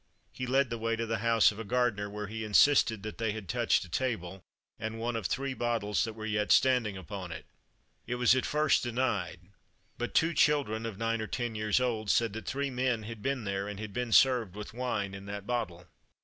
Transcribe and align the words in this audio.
He 0.31 0.47
led 0.47 0.71
the 0.71 0.79
way 0.79 0.95
to 0.95 1.05
the 1.05 1.19
house 1.19 1.51
of 1.51 1.59
a 1.59 1.63
gardener, 1.63 2.09
where 2.09 2.25
he 2.25 2.43
insisted 2.43 3.03
that 3.03 3.19
they 3.19 3.33
had 3.33 3.47
touched 3.47 3.85
a 3.85 3.87
table 3.87 4.41
and 4.79 4.99
one 4.99 5.15
of 5.15 5.27
three 5.27 5.53
bottles 5.53 6.05
that 6.05 6.13
were 6.13 6.25
yet 6.25 6.51
standing 6.51 6.97
upon 6.97 7.31
it. 7.31 7.45
It 8.07 8.15
was 8.15 8.33
at 8.35 8.43
first 8.47 8.81
denied; 8.81 9.41
but 9.99 10.15
two 10.15 10.33
children, 10.33 10.87
of 10.87 10.97
nine 10.97 11.21
or 11.21 11.27
ten 11.27 11.53
years 11.53 11.79
old, 11.79 12.09
said 12.09 12.33
that 12.33 12.47
three 12.47 12.71
men 12.71 13.03
had 13.03 13.21
been 13.21 13.43
there, 13.43 13.67
and 13.67 13.79
had 13.79 13.93
been 13.93 14.11
served 14.11 14.55
with 14.55 14.73
wine 14.73 15.13
in 15.13 15.27
that 15.27 15.45
bottle. 15.45 15.85